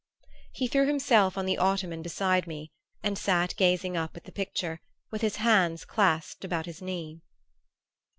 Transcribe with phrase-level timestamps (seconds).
[0.51, 2.71] He threw himself on the ottoman beside me
[3.03, 4.81] and sat gazing up at the picture,
[5.11, 7.21] with his hands clasped about his knee.